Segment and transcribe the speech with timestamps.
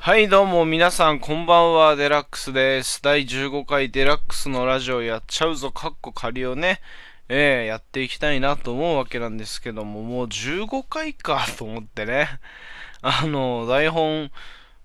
[0.00, 3.02] はい、どうも皆さん、こんばんは、デラックスです。
[3.02, 6.80] 第15回デラックスのラジオやっちゃうぞ、かっこ仮をね、
[7.28, 12.28] えー、やっていきたいなと思うわけなんですけども、もう15回かと思ってね、
[13.02, 14.30] あの、台本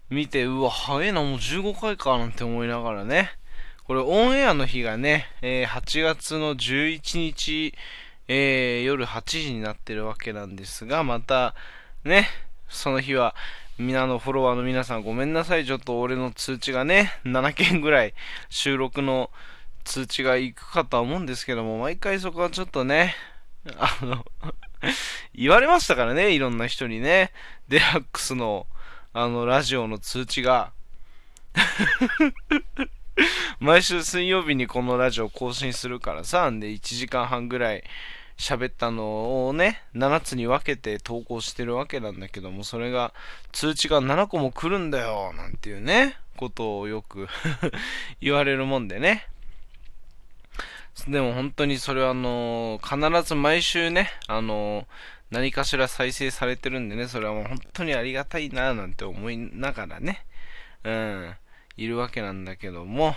[0.09, 3.31] 見て、うわ、早いな、もう15回かなんて思いながらね、
[3.83, 7.75] これオンエアの日がね、えー8月の11日、
[8.27, 11.53] えー夜8時になってるわけなんですが、また、
[12.03, 12.27] ね、
[12.67, 13.35] その日は、
[13.79, 15.65] 皆のフォロワーの皆さんごめんなさい。
[15.65, 18.13] ちょっと俺の通知がね、7件ぐらい
[18.49, 19.31] 収録の
[19.83, 23.15] 通知が行くかとは思うんですけども、毎回そこはちょっとね、
[23.77, 24.25] あの、
[25.33, 27.31] 言われましたからね、いろんな人にね、
[27.67, 28.67] デラックスの、
[29.11, 30.71] あの、ラジオの通知が、
[33.59, 37.83] 毎週水曜日にこのラジオ更新するからさ、んで1時間半ぐらい
[38.37, 43.13] 喋ったのをね、7つに分けて投稿してるわけなんだけども、それが
[43.51, 47.27] 通知が7個も来るんだよ、なんていうね、ことをよく
[48.21, 49.27] 言われるもんでね。
[51.07, 54.87] でも本当にそれはあの必ず毎週ね、あの
[55.31, 60.25] 何かしら再生されてるんでね、それはもう本当にありがたいな、なんて思いながらね、
[60.83, 61.35] うん、
[61.77, 63.15] いるわけなんだけども、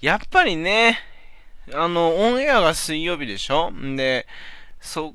[0.00, 0.98] やっぱりね、
[1.72, 3.70] あの、オンエアが水曜日でしょ？
[3.70, 4.26] んで、
[4.80, 5.14] そ、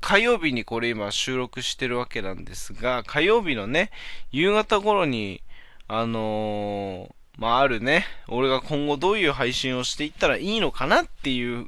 [0.00, 3.90] 火曜日にこれ今収録してるわけなんですが、火曜日のね、
[4.32, 5.42] 夕方頃に、
[5.88, 11.66] あのーまあ、あるね、俺が今後どういう配信をしていったらいいのかなっていう、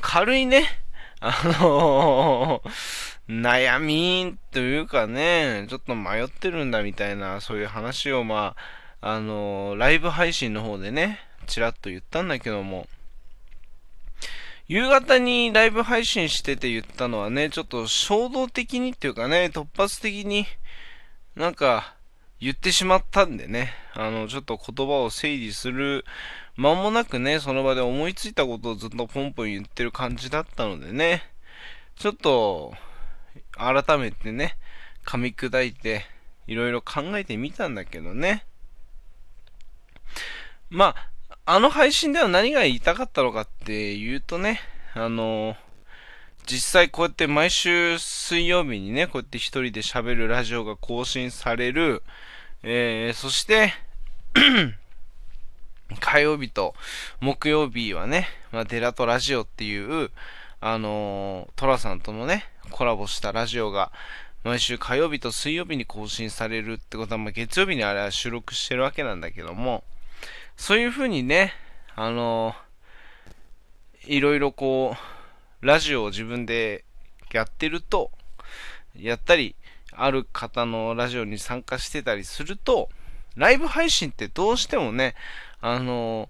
[0.00, 0.64] 軽いね、
[1.20, 2.70] あのー
[3.28, 8.56] 悩みというかね、ちょっと迷ってるんだみたいな、そういう話をま
[9.00, 12.86] あ、あのーライブ配信の方でね、ちらっと言ったんだけども、
[14.68, 20.46] 夕方にライブ配信してて言ったのはね、ちょっと衝動的にっていうかね、突発的に
[21.34, 21.94] なんか
[22.40, 26.04] 言ってしまったんでね、あの、ちょっと言葉を整理する
[26.56, 31.22] 間もなくね、その場で思いついたことをずっとポンポン言ってる感じだったのでね、
[31.96, 32.74] ちょっと
[33.52, 34.56] 改めてね、
[35.04, 36.04] 噛み砕いて
[36.46, 38.44] いろいろ考えてみたんだけどね。
[40.68, 41.11] まあ、
[41.44, 44.60] あの配信では何が言いたかったのかっていうとね、
[44.94, 45.56] あの
[46.46, 52.04] 実際こうやって毎週水曜日にね、こうやって一人で喋るラジオが更新される、
[52.62, 53.74] えー、そして、
[55.98, 56.74] 火曜日と
[57.20, 60.10] 木曜日はね、まあ、デラとラジオっていう、
[60.60, 63.90] あのトラさんとのね、コラボしたラジオが、
[64.44, 69.82] 毎週火曜日と水曜日に更新されるってことは、まあ、月曜日にあれは収録してるわけなんだけども、
[70.56, 71.52] そういう風にね、
[71.94, 72.54] あの
[74.06, 74.96] いろいろこ
[75.62, 76.84] う、ラジオを自分で
[77.32, 78.10] やってると、
[78.96, 79.54] やったり、
[79.92, 82.88] ある方のラジオに参加してたりすると、
[83.36, 85.14] ライブ配信ってどうしてもね、
[85.60, 86.28] あの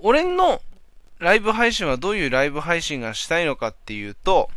[0.00, 0.62] 俺の
[1.18, 4.48] ライブ配信はどういうライブ配信がしたいのかっていうと、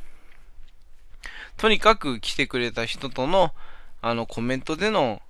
[1.57, 3.51] とにかく来てくれた人との、
[4.01, 5.21] あの、コメントでの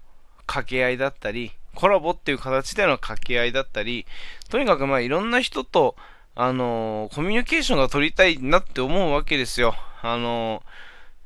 [0.46, 4.06] 掛け合いだったり、コラボっていう形での掛け合いだったり、
[4.50, 5.96] とにかくまあいろんな人と、
[6.36, 9.74] あのーコミュニケーションが取りたいなって思うわけですよ。
[10.04, 10.62] あの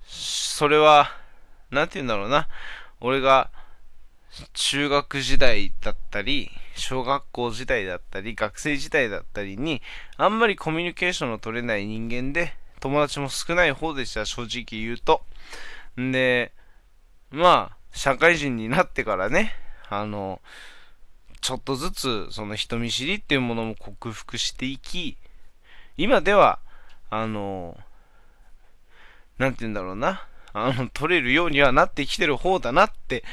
[0.07, 1.11] ーそれは、
[1.71, 2.47] なんて言うんだろうな。
[3.01, 3.51] 俺が、
[4.53, 9.81] 中学時代だったり、小学校時代だったり、学生時代だったりに、
[10.15, 15.25] あんまりコミュニケーションの取れない人間で、友達も少ない方でした、正直言うと。
[15.99, 16.53] んで、
[17.29, 19.53] まあ、社会人になってからね、
[19.89, 20.41] あの、
[21.41, 25.17] ちょっとずつその人見知りっていうものも克服していき、
[25.97, 26.59] 今では、
[27.09, 27.77] あの、
[29.37, 33.23] なんて言うんだろうな、あの、取れるようにはなってきてる方だなって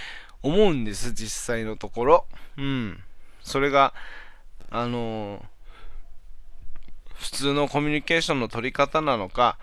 [0.42, 2.26] 思うんです、実際のところ。
[2.56, 3.02] うん。
[3.42, 3.94] それが、
[4.70, 5.44] あの、
[7.14, 9.58] 普通のコミュニケーションの取り方なのか、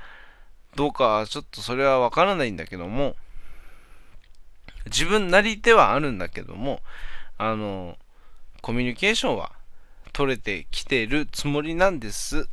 [0.75, 3.15] どうかはちょっとそれはわからないんだけども、
[4.85, 6.81] 自分なりではあるんだけども、
[7.37, 7.97] あの、
[8.61, 9.51] コミュニケーションは
[10.13, 12.49] 取れてきてるつもりなんです。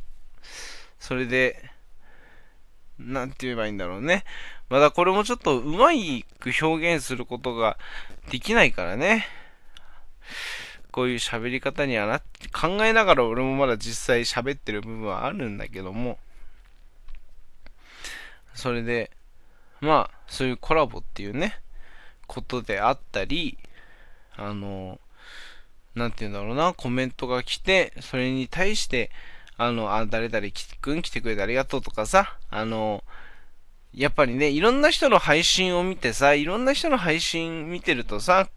[0.99, 1.69] それで、
[2.99, 4.23] なんて言えばいいんだろうね。
[4.69, 5.89] まだこれもちょっとうま
[6.39, 7.77] く表現することが
[8.29, 9.27] できないからね。
[10.91, 16.17] こういう喋り方にはなって、考えながら俺もまだ実際喋ってる部分はあるんだけども、
[18.55, 19.11] それで、
[19.79, 21.59] まあ、そういうコラボっていうね、
[22.27, 23.57] ことであったり、
[24.35, 24.99] あの、
[25.95, 29.09] なんて言うんだろうな、コメントが来て、それに対して、
[29.57, 30.47] あの、あ、誰々
[30.81, 33.03] くん来てくれてありがとうとかさ、あの、
[33.93, 38.47] やっぱりね、いろんな人の配信を見てさ、いろんな人の配信見てるとさ、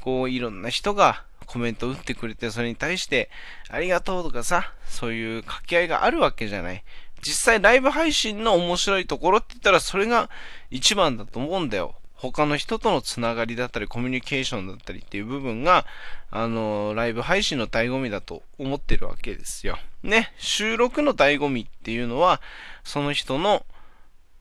[0.00, 3.30] こう、いろんな人がコメント打ってくれて、それに対して、
[3.68, 6.84] ありがとうとかさ、そういう掛け合いがあるわけじゃない。
[7.22, 10.30] 実際ライブ配信の面白いところって言ったら、それが
[10.70, 11.96] 一番だと思うんだよ。
[12.20, 15.86] 他の人とのつながりだったり、コミュニケーションだったりっていう部分が、
[16.30, 19.78] あの、ライブ配信の醍醐味だと思ってるわけですよ。
[20.02, 22.42] ね、収録の醍醐味っていうのは、
[22.84, 23.64] その人の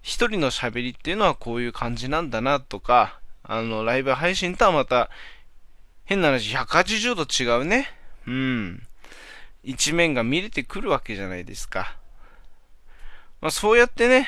[0.01, 5.09] 一人の喋りっていうのはこういう感じなんだなとか、あの、ライブ配信とはまた、
[6.03, 7.87] 変な話、180度違うね。
[8.27, 8.87] うん。
[9.63, 11.95] 一面が見れてくるわけじゃないですか。
[13.39, 14.27] まあ、そうやってね、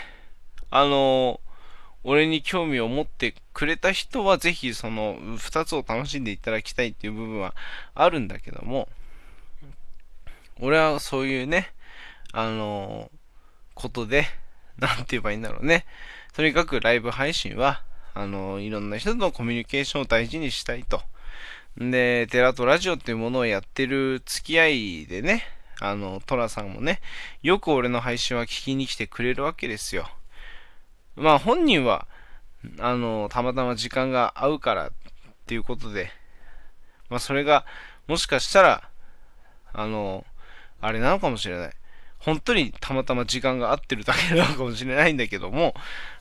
[0.69, 1.41] あの
[2.03, 7.53] 俺に興味を持ってくれた人は、ぜひその2つを楽しんでいただきたいっていう部分は
[7.93, 8.87] あるんだけども、
[10.59, 11.71] 俺はそういうね、
[12.33, 13.11] あの
[13.75, 14.25] ことで、
[14.79, 15.85] なんて言えばいいんだろうね。
[16.33, 17.83] とにかくライブ配信は、
[18.13, 21.01] あのいろんな人とのコミュニケーションを大事にしたいと。
[21.77, 25.43] で、テラとラジオっていうものをやってる付き合いでね、
[25.79, 26.99] あの、トラさんもね、
[27.41, 30.09] よく俺の配信は聞きに来てくれるわけですよ。
[31.15, 32.07] まあ本人は、
[32.79, 34.91] あの、たまたま時間が合うからっ
[35.47, 36.11] ていうことで、
[37.09, 37.65] まあそれが、
[38.07, 38.89] もしかしたら、
[39.73, 40.25] あの、
[40.81, 41.71] あれなのかもしれない。
[42.19, 45.73] 本当にたまたま時間が合ってるだけなのかもしれないんだけども、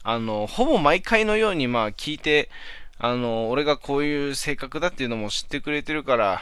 [0.03, 2.49] あの、ほぼ毎回のようにまあ聞いて、
[2.97, 6.41] あの、俺がこういう性格だっていうのも知ってくれてるから、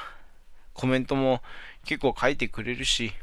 [0.73, 1.41] コメントも
[1.85, 3.13] 結構書いてくれるし、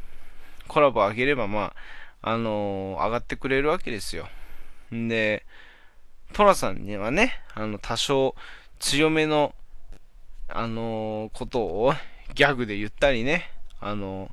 [0.69, 1.75] コラボ上げればま
[2.23, 4.29] あ、あの上がってくれるわけですよ。
[4.95, 5.45] んで、
[6.33, 8.35] トラさんにはね、あの、多少
[8.79, 9.55] 強めの、
[10.49, 11.95] あのー、ことを
[12.35, 13.51] ギャグで言ったりね、
[13.81, 14.31] あの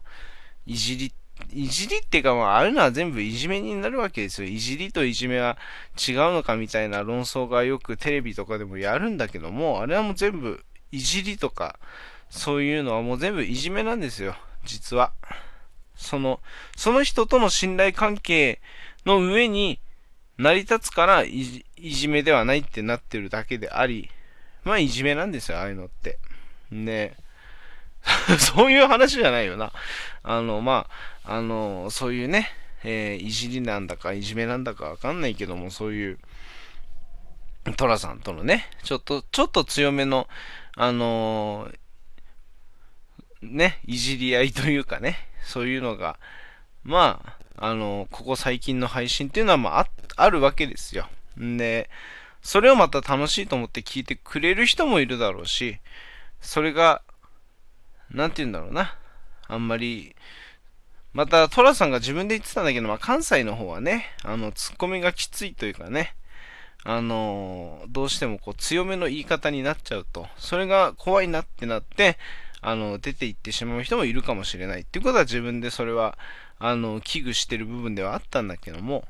[0.68, 1.14] ー、いじり、
[1.52, 4.48] いじりっていうか、まあ、あるのは全部いじめになるわけですよ。
[4.48, 5.58] いじりといじめは
[5.98, 11.80] 違うのかみたいな論争がよくテレビとかでもやるんだけども、あれはもう全部いじりとか、
[12.30, 14.36] そういうのはもう全部いじめなんですよ。
[14.66, 15.14] 実は。
[15.96, 16.40] その、
[16.76, 18.62] その人との信頼関係
[19.06, 19.80] の上に、
[20.38, 24.10] 成り立つからいじめではないってなってるだけであり、
[24.64, 26.18] まあいじめなんですよ、ああいうのって。
[26.72, 27.16] ね
[28.40, 29.72] そういう話じゃないよな。
[30.24, 30.88] あの、ま
[31.24, 32.50] あ、あの、そういうね、
[32.84, 36.20] えー、いじりなんだかいじめなんだかわかんないけども、そういう、
[37.78, 40.28] トラさんとのね、ちょっと、ちょっと強めの、
[40.76, 46.20] あのー、ね、いじり合いというかね、そういうのが、
[46.84, 51.08] まあ、あの、ここ最近の配信っていうのは、まあ、あるわけですよ。
[51.40, 51.90] んで、
[52.42, 55.80] それをまた楽しいと思って聞いてくれる人もいるだろうし、
[56.42, 57.02] それが、
[58.12, 58.98] なんて言うんだろうな。
[59.48, 60.16] あんまり、
[61.14, 66.16] また、トラさんが自分で言ってたんだけど、まあ、関西の方はね、あの、ツッコミがきついというかね、
[66.86, 72.18] あのどうしてもこう強めの言い方になっちゃうと、それが怖いなってなって、
[72.64, 76.18] あの、出て行ってしまう人もいるかもしれないっていうことは自分でそれは、
[76.60, 79.06] あの、危惧してる部分ではあったんだけども、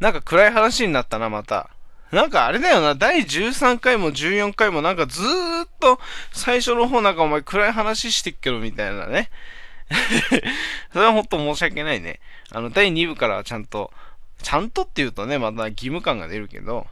[0.00, 1.70] なんか暗い話になったな、また。
[2.10, 5.98] なんかあれだよな、第13回も14回もなんかずーっと
[6.32, 9.30] 最初の方なんかお前暗い話してっけどみたいなね。
[10.92, 12.20] それはほんと申し訳ないね。
[12.50, 13.92] あの、第2部からはちゃんと、
[14.42, 16.86] ちゃんとって言うとね、また義務感が出るけど、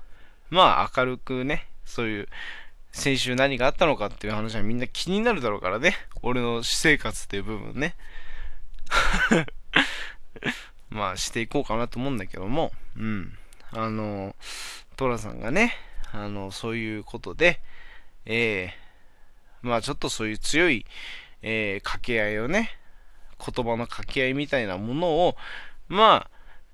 [0.51, 2.29] まあ明るくね、そういう
[2.93, 5.97] 先週何があったのかっていう話はみんな気になるだろうからね。
[6.23, 7.97] 俺の私生活っていう部分ね。
[10.91, 13.37] まあしていこうかなと思うんだけども、うん。
[13.73, 14.37] あの、
[14.97, 15.75] トラさんがね、
[16.13, 17.61] あの、そういうことで、
[18.27, 20.85] えー、まあちょっとそういう強い、
[21.41, 22.79] えー、掛け合いをね、
[23.39, 25.37] 言葉の掛け合いみたいなものを、
[25.89, 26.29] ま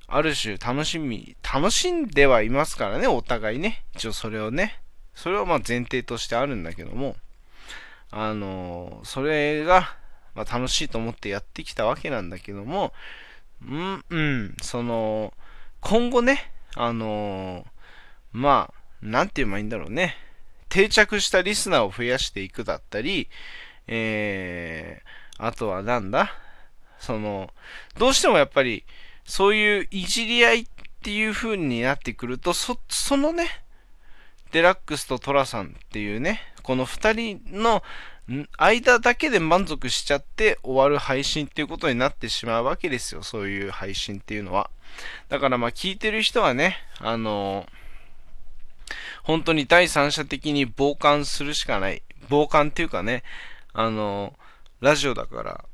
[0.07, 3.85] あ、ある種楽しみ、楽しんではいますからね、お互いね。
[3.95, 4.81] 一応それをね。
[5.19, 7.17] それはまあ前提としてあるんだけども、
[8.13, 9.97] あのそれが、
[10.37, 12.93] まあ、楽しいと思ってやってきたわけなんだけども、
[13.61, 15.35] うん、うん、その、
[15.81, 17.67] 今後ね、あの
[18.31, 20.17] まあ、なんて言えばいいんだろうね。
[20.69, 23.29] 定着したリスナーを増やしていくだったり、
[23.89, 26.31] えー、あとはなんだ？
[27.01, 27.51] その、
[27.99, 28.85] どうしてもやっぱり、
[29.25, 30.67] そういういじり合いっ
[31.03, 33.49] ていう風になってくると、そ、そのね、
[34.53, 37.83] デラックスとトラさんっていうね、この2人の
[38.57, 43.23] 間だけで満足しちゃって終わる配信っていうことになってしまうわけですよ。
[43.23, 44.71] そういう配信っていうのは。
[45.29, 47.67] だからまあ聞いてる人はね、あの
[49.23, 52.03] 本当に第三者的に傍観するしかない。
[52.29, 53.23] 傍観っていうかね、
[53.73, 54.35] あの
[54.81, 55.65] ラジオだから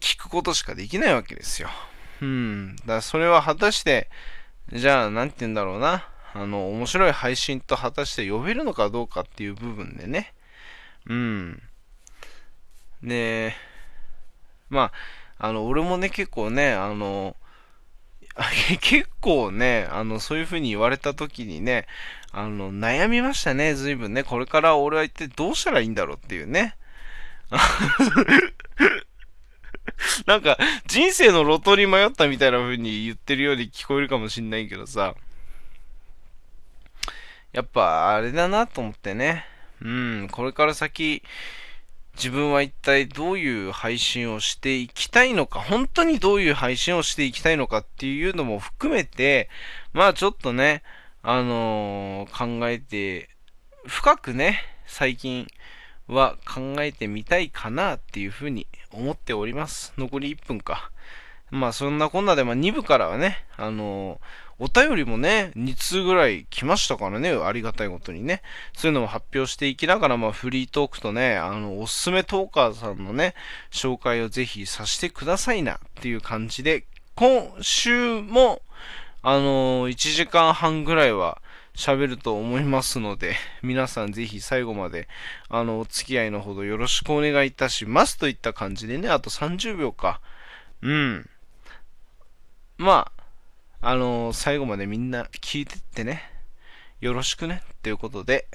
[0.00, 1.68] 聞くことしかできないわけですよ。
[2.20, 2.76] うん。
[2.76, 4.08] だからそれは果たして、
[4.72, 6.06] じゃあ、なんて言うんだろうな。
[6.32, 10.32] あの、面白い配信と果たして呼べるのかどうかっていう部分でね。
[11.06, 11.62] うん。
[13.02, 13.54] で、
[14.68, 14.92] ま
[15.38, 17.36] あ、あの、俺もね、結構ね、あの、
[18.80, 21.86] 結構ね、あの、そういう風に言われた時にね、
[22.32, 24.22] あの、悩みましたね、随分ね。
[24.22, 26.76] これから俺は一体どうしたらいいんだろうっていうね。
[30.26, 30.56] なんか、
[30.86, 35.14] 人生の路頭に迷ったみたいな風に言ってるように聞こえるかもしんないけどさ。
[37.52, 39.44] やっぱ、あれだなと思ってね。
[39.82, 41.22] うん、これから先、
[42.16, 49.48] 自分は一体どういう配信をしていきたいのか、本当にどういう配信をしていきたいのかっていうのも含めて、
[49.92, 50.82] まあちょっとね、
[51.22, 53.30] あのー、考えて、
[53.86, 55.46] 深くね、最近
[56.08, 59.94] は考えてみたいかなっていうふうに思っております。
[59.96, 60.90] 残り1分か。
[61.50, 64.20] まあそんなこんなで、まあ2部からはね、あの、
[64.58, 68.42] お便りもね、2通ぐらい来ましたからね、ありがたいことにね。
[68.74, 73.34] そういうのも発表していきながら、まあフリートークとね、あの、おすすめトーカーさんのね、
[73.70, 78.62] 紹介をぜひさせてくださいなっていう感じで、今週も、
[79.22, 81.40] あのー、1時間半ぐらいは、
[81.74, 85.08] 喋ると思いますので、皆さんぜひ最後まで、
[85.48, 90.20] あの、お付き合いのほどよろしくお願いいたしますといった感じでね、あと30秒か。
[90.82, 91.30] うん。
[92.80, 93.12] ま
[93.82, 96.22] あ、あのー、最後までみんな聞いてってね。
[97.02, 97.60] よろしくね。
[97.74, 98.48] っていうことで。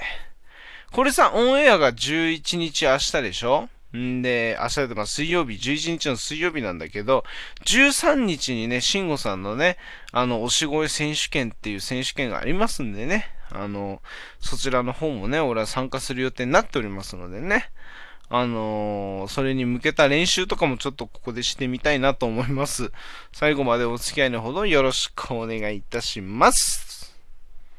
[0.91, 3.69] これさ、オンエアが11日明日でしょ？
[3.95, 7.23] んで、明日でま水曜日、11日の水曜日なんだけど、
[7.65, 9.77] 13日にね、慎吾さんのね、
[10.11, 14.01] あの、推し声選手権っていう選手権がありますんでね、あの、
[14.39, 17.69] そちらの方もね、俺は参加する予定になっておりますのでね、
[18.29, 22.91] あのー、それに向けた練習とかもちょっとここでしてみたいなと思います。
[23.31, 26.94] 最後までお付き合いのほどよろしくお願いいたします。